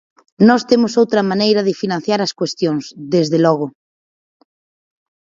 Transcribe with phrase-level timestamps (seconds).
[0.49, 3.67] Nós temos outra maneira de financiar as cuestións, desde logo.